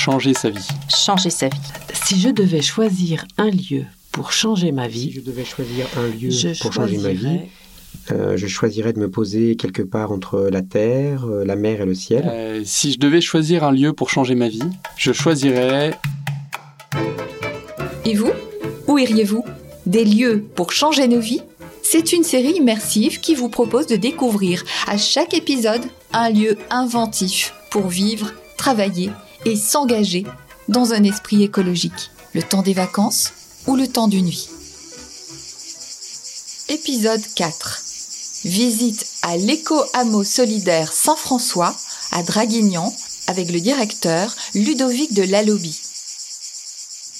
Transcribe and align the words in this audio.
changer 0.00 0.32
sa 0.32 0.48
vie. 0.48 0.66
Changer 0.88 1.28
sa 1.28 1.48
vie. 1.48 1.60
Si 1.92 2.18
je 2.18 2.30
devais 2.30 2.62
choisir 2.62 3.26
un 3.36 3.50
lieu 3.50 3.84
pour 4.12 4.32
changer 4.32 4.72
ma 4.72 4.88
vie, 4.88 5.02
Si 5.02 5.12
je 5.12 5.20
devais 5.20 5.44
choisir 5.44 5.86
un 5.98 6.08
lieu 6.08 6.30
pour 6.62 6.72
changer 6.72 6.96
ma 6.96 7.10
vie, 7.10 7.18
choisirais- 7.18 7.48
euh, 8.12 8.36
je 8.38 8.46
choisirais 8.46 8.92
de 8.94 8.98
me 8.98 9.10
poser 9.10 9.56
quelque 9.56 9.82
part 9.82 10.10
entre 10.10 10.48
la 10.50 10.62
terre, 10.62 11.26
euh, 11.26 11.44
la 11.44 11.54
mer 11.54 11.82
et 11.82 11.84
le 11.84 11.94
ciel. 11.94 12.24
Euh, 12.32 12.62
si 12.64 12.92
je 12.92 12.98
devais 12.98 13.20
choisir 13.20 13.62
un 13.62 13.72
lieu 13.72 13.92
pour 13.92 14.08
changer 14.08 14.34
ma 14.34 14.48
vie, 14.48 14.62
je 14.96 15.12
choisirais 15.12 15.92
Et 18.06 18.14
vous? 18.14 18.32
Où 18.88 18.98
iriez-vous? 18.98 19.44
Des 19.86 20.04
lieux 20.04 20.42
pour 20.54 20.72
changer 20.72 21.06
nos 21.08 21.20
vies? 21.20 21.42
C'est 21.82 22.12
une 22.12 22.24
série 22.24 22.52
immersive 22.56 23.20
qui 23.20 23.34
vous 23.34 23.48
propose 23.50 23.86
de 23.86 23.96
découvrir 23.96 24.64
à 24.86 24.96
chaque 24.96 25.34
épisode 25.34 25.82
un 26.12 26.30
lieu 26.30 26.56
inventif 26.70 27.52
pour 27.70 27.88
vivre, 27.88 28.32
travailler 28.56 29.10
et 29.44 29.56
s'engager 29.56 30.26
dans 30.68 30.92
un 30.92 31.02
esprit 31.04 31.42
écologique. 31.42 32.10
Le 32.34 32.42
temps 32.42 32.62
des 32.62 32.74
vacances 32.74 33.32
ou 33.66 33.76
le 33.76 33.88
temps 33.88 34.08
d'une 34.08 34.28
vie. 34.28 34.48
Épisode 36.68 37.22
4. 37.34 37.82
Visite 38.44 39.04
à 39.22 39.36
l'éco-hameau 39.36 40.24
solidaire 40.24 40.92
Saint-François 40.92 41.74
à 42.12 42.22
Draguignan 42.22 42.94
avec 43.26 43.50
le 43.52 43.60
directeur 43.60 44.34
Ludovic 44.54 45.12
de 45.14 45.22
Lalobi. 45.22 45.78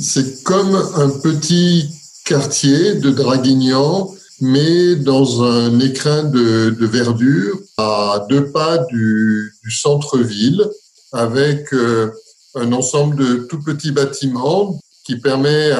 C'est 0.00 0.42
comme 0.42 0.74
un 0.94 1.10
petit 1.10 1.90
quartier 2.24 2.94
de 2.94 3.10
Draguignan, 3.10 4.14
mais 4.40 4.96
dans 4.96 5.42
un 5.42 5.80
écrin 5.80 6.22
de, 6.22 6.74
verdure 6.80 7.58
à 7.76 8.24
deux 8.28 8.50
pas 8.50 8.78
du 8.78 9.52
centre-ville, 9.68 10.68
avec 11.12 11.72
euh, 11.72 12.10
un 12.54 12.72
ensemble 12.72 13.16
de 13.16 13.34
tout 13.48 13.62
petits 13.62 13.92
bâtiments 13.92 14.78
qui 15.04 15.16
permet 15.16 15.72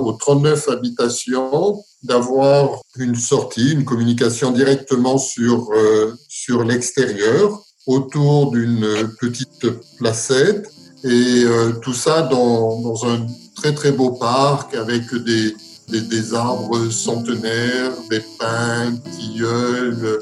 aux 0.00 0.12
39 0.12 0.68
habitations 0.68 1.82
d'avoir 2.02 2.82
une 2.96 3.14
sortie, 3.14 3.72
une 3.72 3.84
communication 3.84 4.50
directement 4.50 5.18
sur, 5.18 5.70
euh, 5.72 6.14
sur 6.28 6.64
l'extérieur, 6.64 7.62
autour 7.86 8.50
d'une 8.50 8.86
petite 9.18 9.66
placette, 9.96 10.68
et 11.04 11.44
euh, 11.44 11.72
tout 11.80 11.94
ça 11.94 12.22
dans, 12.22 12.80
dans 12.82 13.06
un 13.06 13.26
très 13.56 13.72
très 13.72 13.92
beau 13.92 14.10
parc 14.10 14.74
avec 14.74 15.14
des, 15.14 15.56
des, 15.88 16.02
des 16.02 16.34
arbres 16.34 16.90
centenaires, 16.90 17.92
des 18.10 18.22
pins, 18.38 18.94
tilleuls. 19.16 20.20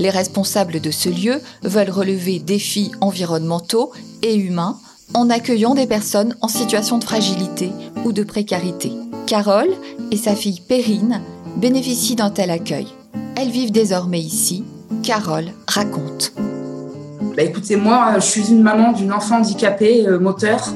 Les 0.00 0.08
responsables 0.08 0.80
de 0.80 0.90
ce 0.90 1.10
lieu 1.10 1.42
veulent 1.62 1.90
relever 1.90 2.38
défis 2.38 2.90
environnementaux 3.02 3.92
et 4.22 4.34
humains 4.34 4.78
en 5.12 5.28
accueillant 5.28 5.74
des 5.74 5.86
personnes 5.86 6.34
en 6.40 6.48
situation 6.48 6.96
de 6.96 7.04
fragilité 7.04 7.70
ou 8.06 8.12
de 8.12 8.22
précarité. 8.22 8.92
Carole 9.26 9.68
et 10.10 10.16
sa 10.16 10.34
fille 10.34 10.62
Perrine 10.66 11.20
bénéficient 11.58 12.16
d'un 12.16 12.30
tel 12.30 12.50
accueil. 12.50 12.86
Elles 13.36 13.50
vivent 13.50 13.72
désormais 13.72 14.20
ici. 14.20 14.64
Carole 15.02 15.50
raconte. 15.68 16.32
Bah 17.36 17.42
écoutez, 17.42 17.76
moi, 17.76 18.14
je 18.16 18.24
suis 18.24 18.48
une 18.48 18.62
maman 18.62 18.92
d'une 18.92 19.12
enfant 19.12 19.36
handicapée 19.36 20.06
euh, 20.06 20.18
moteur 20.18 20.72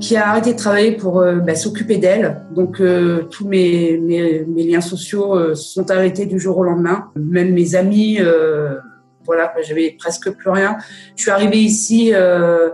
qui 0.00 0.16
a 0.16 0.28
arrêté 0.28 0.52
de 0.52 0.58
travailler 0.58 0.92
pour 0.92 1.20
euh, 1.20 1.36
bah, 1.36 1.54
s'occuper 1.54 1.98
d'elle. 1.98 2.42
Donc, 2.54 2.80
euh, 2.80 3.22
tous 3.30 3.46
mes, 3.46 3.98
mes, 3.98 4.44
mes 4.44 4.64
liens 4.64 4.80
sociaux 4.80 5.36
euh, 5.36 5.54
sont 5.54 5.90
arrêtés 5.90 6.26
du 6.26 6.38
jour 6.38 6.58
au 6.58 6.64
lendemain. 6.64 7.10
Même 7.16 7.52
mes 7.52 7.74
amis, 7.74 8.18
euh, 8.20 8.76
voilà, 9.24 9.52
j'avais 9.62 9.96
presque 9.98 10.30
plus 10.30 10.50
rien. 10.50 10.76
Je 11.16 11.22
suis 11.22 11.30
arrivée 11.30 11.58
ici, 11.58 12.12
euh, 12.12 12.70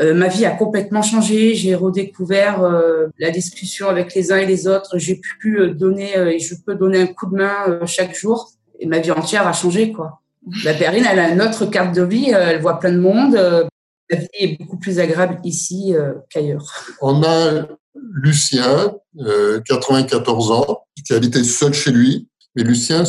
euh, 0.00 0.14
ma 0.14 0.28
vie 0.28 0.44
a 0.44 0.50
complètement 0.50 1.02
changé. 1.02 1.54
J'ai 1.54 1.74
redécouvert 1.74 2.60
la 3.18 3.30
discussion 3.30 3.88
avec 3.88 4.14
les 4.14 4.32
uns 4.32 4.38
et 4.38 4.46
les 4.46 4.66
autres. 4.66 4.98
J'ai 4.98 5.20
pu 5.40 5.70
donner 5.74 6.16
et 6.16 6.38
je 6.40 6.54
peux 6.66 6.74
donner 6.74 7.00
un 7.02 7.06
coup 7.06 7.30
de 7.30 7.36
main 7.36 7.78
chaque 7.86 8.16
jour. 8.16 8.50
Et 8.80 8.86
ma 8.86 8.98
vie 8.98 9.12
entière 9.12 9.46
a 9.46 9.52
changé, 9.52 9.92
quoi. 9.92 10.20
La 10.64 10.74
Perrine, 10.74 11.04
elle 11.10 11.20
a 11.20 11.30
une 11.30 11.40
autre 11.40 11.64
carte 11.66 11.94
de 11.94 12.02
vie, 12.02 12.30
elle 12.30 12.60
voit 12.60 12.78
plein 12.80 12.92
de 12.92 12.98
monde. 12.98 13.38
La 14.10 14.18
vie 14.18 14.28
est 14.34 14.58
beaucoup 14.58 14.78
plus 14.78 14.98
agréable 14.98 15.40
ici 15.44 15.94
euh, 15.94 16.14
qu'ailleurs. 16.30 16.66
On 17.00 17.22
a 17.22 17.66
Lucien, 17.94 18.94
euh, 19.20 19.60
94 19.60 20.50
ans, 20.50 20.82
qui 21.04 21.12
habitait 21.14 21.44
seul 21.44 21.72
chez 21.72 21.90
lui. 21.90 22.28
Mais 22.56 22.62
Lucien, 22.62 23.04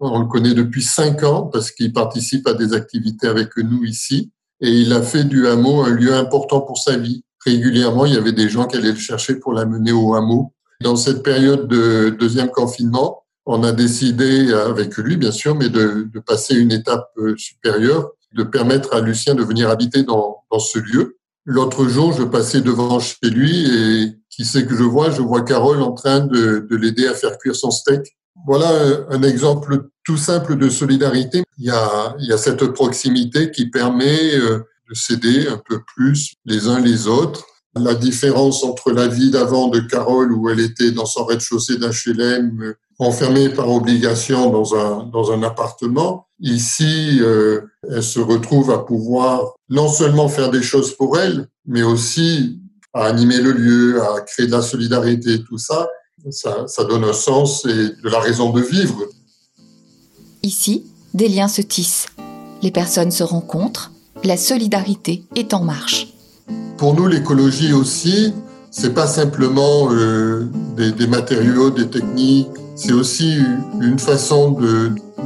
on 0.00 0.20
le 0.20 0.26
connaît 0.26 0.54
depuis 0.54 0.82
cinq 0.82 1.22
ans 1.22 1.44
parce 1.44 1.70
qu'il 1.70 1.92
participe 1.92 2.46
à 2.46 2.54
des 2.54 2.74
activités 2.74 3.28
avec 3.28 3.56
nous 3.56 3.84
ici. 3.84 4.30
Et 4.60 4.70
il 4.70 4.92
a 4.92 5.02
fait 5.02 5.24
du 5.24 5.46
hameau 5.46 5.82
un 5.82 5.90
lieu 5.90 6.14
important 6.14 6.60
pour 6.60 6.78
sa 6.78 6.96
vie. 6.96 7.24
Régulièrement, 7.44 8.04
il 8.04 8.14
y 8.14 8.18
avait 8.18 8.32
des 8.32 8.50
gens 8.50 8.66
qui 8.66 8.76
allaient 8.76 8.92
le 8.92 8.98
chercher 8.98 9.36
pour 9.36 9.54
l'amener 9.54 9.92
au 9.92 10.14
hameau. 10.14 10.52
Dans 10.82 10.96
cette 10.96 11.22
période 11.22 11.66
de 11.68 12.10
deuxième 12.10 12.50
confinement, 12.50 13.24
on 13.46 13.62
a 13.62 13.72
décidé, 13.72 14.52
avec 14.52 14.96
lui 14.98 15.16
bien 15.16 15.32
sûr, 15.32 15.54
mais 15.54 15.68
de, 15.68 16.08
de 16.12 16.20
passer 16.20 16.54
une 16.54 16.72
étape 16.72 17.10
euh, 17.18 17.34
supérieure, 17.36 18.12
de 18.34 18.42
permettre 18.42 18.94
à 18.94 19.00
Lucien 19.00 19.34
de 19.34 19.42
venir 19.42 19.68
habiter 19.70 20.02
dans, 20.02 20.44
dans 20.50 20.58
ce 20.58 20.78
lieu. 20.78 21.16
L'autre 21.44 21.88
jour, 21.88 22.12
je 22.12 22.22
passais 22.22 22.60
devant 22.60 23.00
chez 23.00 23.16
lui 23.30 23.66
et 23.66 24.12
qui 24.28 24.44
sait 24.44 24.66
que 24.66 24.76
je 24.76 24.82
vois? 24.82 25.10
Je 25.10 25.22
vois 25.22 25.42
Carole 25.42 25.82
en 25.82 25.92
train 25.92 26.20
de, 26.20 26.66
de 26.70 26.76
l'aider 26.76 27.06
à 27.06 27.14
faire 27.14 27.38
cuire 27.38 27.56
son 27.56 27.70
steak. 27.70 28.16
Voilà 28.46 28.70
un, 29.10 29.22
exemple 29.22 29.88
tout 30.04 30.16
simple 30.16 30.56
de 30.56 30.68
solidarité. 30.68 31.42
Il 31.58 31.66
y 31.66 31.70
a, 31.70 32.16
il 32.20 32.26
y 32.26 32.32
a 32.32 32.38
cette 32.38 32.64
proximité 32.68 33.50
qui 33.50 33.68
permet 33.68 34.34
euh, 34.34 34.60
de 34.88 34.94
s'aider 34.94 35.48
un 35.48 35.60
peu 35.68 35.80
plus 35.94 36.34
les 36.46 36.68
uns 36.68 36.80
les 36.80 37.06
autres. 37.06 37.44
La 37.76 37.94
différence 37.94 38.64
entre 38.64 38.92
la 38.92 39.08
vie 39.08 39.30
d'avant 39.30 39.68
de 39.68 39.80
Carole, 39.80 40.32
où 40.32 40.48
elle 40.48 40.60
était 40.60 40.90
dans 40.90 41.06
son 41.06 41.24
rez-de-chaussée 41.24 41.76
d'HLM, 41.76 42.74
enfermée 43.00 43.48
par 43.48 43.70
obligation 43.70 44.50
dans 44.50 44.74
un, 44.74 45.04
dans 45.04 45.32
un 45.32 45.42
appartement, 45.42 46.26
ici, 46.38 47.18
euh, 47.20 47.62
elle 47.90 48.02
se 48.02 48.20
retrouve 48.20 48.70
à 48.70 48.78
pouvoir 48.78 49.54
non 49.70 49.88
seulement 49.88 50.28
faire 50.28 50.50
des 50.50 50.62
choses 50.62 50.94
pour 50.94 51.18
elle, 51.18 51.48
mais 51.66 51.82
aussi 51.82 52.60
à 52.92 53.06
animer 53.06 53.38
le 53.38 53.52
lieu, 53.52 54.02
à 54.02 54.20
créer 54.20 54.46
de 54.46 54.52
la 54.52 54.62
solidarité, 54.62 55.42
tout 55.48 55.58
ça. 55.58 55.88
Ça, 56.30 56.66
ça 56.66 56.84
donne 56.84 57.04
un 57.04 57.14
sens 57.14 57.64
et 57.64 57.88
de 58.02 58.08
la 58.10 58.20
raison 58.20 58.50
de 58.50 58.60
vivre. 58.60 58.98
Ici, 60.42 60.84
des 61.14 61.28
liens 61.28 61.48
se 61.48 61.62
tissent. 61.62 62.06
Les 62.62 62.70
personnes 62.70 63.10
se 63.10 63.22
rencontrent. 63.22 63.92
La 64.24 64.36
solidarité 64.36 65.24
est 65.36 65.54
en 65.54 65.64
marche. 65.64 66.08
Pour 66.76 66.94
nous, 66.94 67.06
l'écologie 67.06 67.72
aussi, 67.72 68.34
c'est 68.70 68.92
pas 68.92 69.06
simplement 69.06 69.90
euh, 69.90 70.46
des, 70.76 70.92
des 70.92 71.06
matériaux, 71.06 71.70
des 71.70 71.88
techniques. 71.88 72.48
C'est 72.82 72.92
aussi 72.92 73.36
une 73.82 73.98
façon 73.98 74.56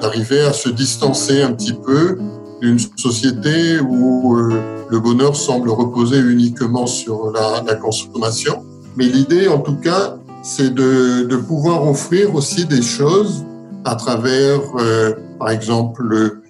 d'arriver 0.00 0.40
à 0.40 0.54
se 0.54 0.70
distancer 0.70 1.42
un 1.42 1.52
petit 1.52 1.74
peu 1.74 2.18
d'une 2.62 2.78
société 2.96 3.78
où 3.78 4.38
euh, 4.38 4.86
le 4.88 4.98
bonheur 4.98 5.36
semble 5.36 5.68
reposer 5.68 6.18
uniquement 6.18 6.86
sur 6.86 7.30
la, 7.30 7.74
consommation. 7.74 8.64
Mais 8.96 9.04
l'idée, 9.04 9.48
en 9.48 9.58
tout 9.58 9.76
cas, 9.76 10.16
c'est 10.42 10.72
de, 10.72 11.36
pouvoir 11.46 11.86
offrir 11.86 12.34
aussi 12.34 12.64
des 12.64 12.80
choses 12.80 13.44
à 13.84 13.96
travers, 13.96 14.62
euh, 14.78 15.12
par 15.38 15.50
exemple, 15.50 16.02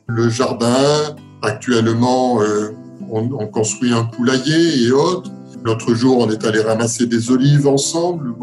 le, 0.06 0.28
jardin. 0.28 1.16
Actuellement, 1.42 2.40
euh, 2.40 2.76
on, 3.10 3.28
on 3.40 3.48
construit 3.48 3.92
un 3.92 4.04
poulailler 4.04 4.84
et 4.86 4.92
autres. 4.92 5.32
L'autre 5.64 5.94
jour, 5.94 6.18
on 6.18 6.30
est 6.30 6.44
allé 6.46 6.60
ramasser 6.60 7.06
des 7.06 7.32
olives 7.32 7.66
ensemble. 7.66 8.34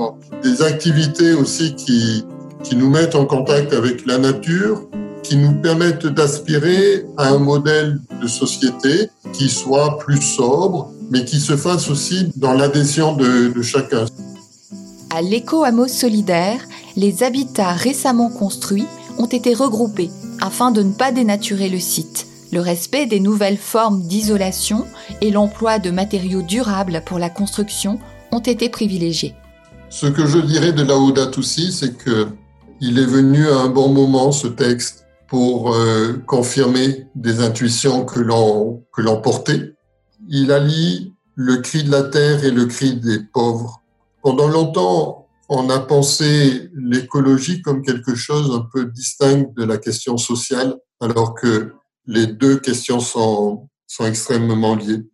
Des 0.43 0.61
activités 0.61 1.33
aussi 1.33 1.73
qui, 1.75 2.25
qui 2.63 2.75
nous 2.75 2.89
mettent 2.89 3.15
en 3.15 3.25
contact 3.25 3.73
avec 3.73 4.05
la 4.05 4.17
nature, 4.17 4.87
qui 5.23 5.37
nous 5.37 5.53
permettent 5.53 6.07
d'aspirer 6.07 7.05
à 7.17 7.29
un 7.29 7.37
modèle 7.37 7.99
de 8.21 8.27
société 8.27 9.09
qui 9.33 9.49
soit 9.49 9.97
plus 9.99 10.21
sobre, 10.21 10.91
mais 11.11 11.25
qui 11.25 11.39
se 11.39 11.55
fasse 11.55 11.89
aussi 11.89 12.31
dans 12.35 12.53
l'adhésion 12.53 13.15
de, 13.15 13.53
de 13.53 13.61
chacun. 13.61 14.05
À 15.11 15.21
l'éco-hameau 15.21 15.87
solidaire, 15.87 16.61
les 16.95 17.23
habitats 17.23 17.73
récemment 17.73 18.29
construits 18.29 18.85
ont 19.17 19.25
été 19.25 19.53
regroupés 19.53 20.11
afin 20.41 20.71
de 20.71 20.81
ne 20.81 20.93
pas 20.93 21.11
dénaturer 21.11 21.69
le 21.69 21.79
site. 21.79 22.27
Le 22.51 22.61
respect 22.61 23.05
des 23.05 23.19
nouvelles 23.19 23.57
formes 23.57 24.01
d'isolation 24.03 24.85
et 25.21 25.29
l'emploi 25.29 25.77
de 25.77 25.91
matériaux 25.91 26.41
durables 26.41 27.03
pour 27.05 27.19
la 27.19 27.29
construction 27.29 27.99
ont 28.31 28.39
été 28.39 28.69
privilégiés. 28.69 29.35
Ce 29.89 30.07
que 30.07 30.25
je 30.25 30.39
dirais 30.39 30.71
de 30.71 30.83
Laudato 30.83 31.39
aussi, 31.39 31.71
c'est 31.71 31.95
que 31.95 32.27
il 32.81 32.99
est 32.99 33.05
venu 33.05 33.47
à 33.49 33.57
un 33.57 33.69
bon 33.69 33.89
moment 33.89 34.31
ce 34.31 34.47
texte 34.47 35.05
pour 35.27 35.73
euh, 35.73 36.13
confirmer 36.25 37.07
des 37.15 37.41
intuitions 37.41 38.05
que 38.05 38.19
l'on 38.19 38.83
que 38.93 39.01
l'on 39.01 39.21
portait. 39.21 39.73
Il 40.27 40.51
allie 40.51 41.13
le 41.35 41.57
cri 41.57 41.83
de 41.83 41.91
la 41.91 42.03
terre 42.03 42.43
et 42.43 42.51
le 42.51 42.65
cri 42.65 42.95
des 42.95 43.19
pauvres. 43.19 43.81
Pendant 44.21 44.47
longtemps, 44.47 45.27
on 45.47 45.69
a 45.69 45.79
pensé 45.79 46.69
l'écologie 46.73 47.61
comme 47.61 47.81
quelque 47.81 48.15
chose 48.15 48.53
un 48.53 48.67
peu 48.71 48.85
distinct 48.85 49.53
de 49.55 49.63
la 49.63 49.77
question 49.77 50.17
sociale, 50.17 50.75
alors 50.99 51.33
que 51.33 51.73
les 52.05 52.27
deux 52.27 52.57
questions 52.57 52.99
sont, 52.99 53.69
sont 53.87 54.05
extrêmement 54.05 54.75
liées. 54.75 55.07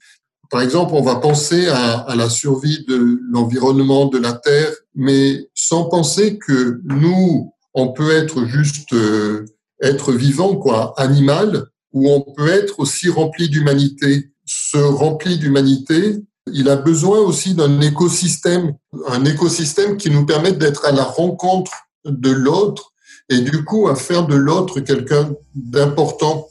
Par 0.49 0.61
exemple, 0.61 0.93
on 0.93 1.01
va 1.01 1.15
penser 1.17 1.67
à, 1.67 1.99
à 1.99 2.15
la 2.15 2.29
survie 2.29 2.85
de 2.87 3.19
l'environnement, 3.29 4.07
de 4.07 4.17
la 4.17 4.33
Terre, 4.33 4.71
mais 4.93 5.49
sans 5.53 5.85
penser 5.85 6.37
que 6.37 6.81
nous, 6.83 7.53
on 7.75 7.89
peut 7.89 8.11
être 8.11 8.45
juste 8.45 8.93
euh, 8.93 9.45
être 9.81 10.13
vivant, 10.13 10.55
quoi, 10.55 10.93
animal, 10.97 11.65
ou 11.93 12.09
on 12.09 12.21
peut 12.21 12.47
être 12.47 12.79
aussi 12.79 13.09
rempli 13.09 13.49
d'humanité. 13.49 14.31
Ce 14.45 14.77
rempli 14.77 15.37
d'humanité, 15.37 16.23
il 16.51 16.69
a 16.69 16.77
besoin 16.77 17.19
aussi 17.19 17.53
d'un 17.53 17.81
écosystème, 17.81 18.73
un 19.07 19.25
écosystème 19.25 19.97
qui 19.97 20.09
nous 20.09 20.25
permette 20.25 20.57
d'être 20.57 20.85
à 20.85 20.91
la 20.91 21.03
rencontre 21.03 21.71
de 22.05 22.31
l'autre 22.31 22.93
et 23.29 23.39
du 23.39 23.63
coup 23.63 23.87
à 23.87 23.95
faire 23.95 24.25
de 24.25 24.35
l'autre 24.35 24.79
quelqu'un 24.79 25.33
d'important. 25.55 26.47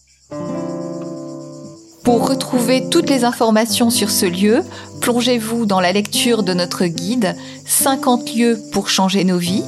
Pour 2.03 2.29
retrouver 2.29 2.91
toutes 2.91 3.09
les 3.09 3.25
informations 3.25 3.89
sur 3.89 4.11
ce 4.11 4.27
lieu, 4.27 4.63
plongez-vous 5.01 5.65
dans 5.65 5.81
la 5.81 5.93
lecture 5.93 6.43
de 6.43 6.53
notre 6.53 6.85
guide 6.85 7.35
50 7.65 8.35
lieux 8.35 8.59
pour 8.73 8.91
changer 8.91 9.25
nos 9.25 9.39
vies, 9.39 9.65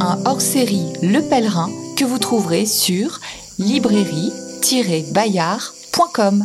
un 0.00 0.18
hors-série 0.24 0.86
Le 1.02 1.20
Pèlerin 1.20 1.70
que 1.96 2.04
vous 2.04 2.18
trouverez 2.18 2.66
sur 2.66 3.20
librairie-bayard.com. 3.58 6.44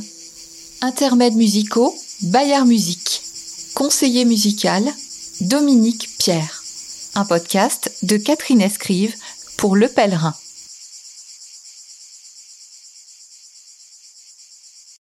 Intermèdes 0.82 1.36
musicaux, 1.36 1.96
Bayard 2.24 2.66
Musique. 2.66 3.22
Conseiller 3.74 4.26
musical, 4.26 4.84
Dominique 5.42 6.10
Pierre. 6.18 6.64
Un 7.16 7.26
podcast 7.26 7.92
de 8.04 8.18
Catherine 8.18 8.62
Escrive 8.62 9.16
pour 9.58 9.76
Le 9.76 9.88
Pèlerin. 9.88 10.36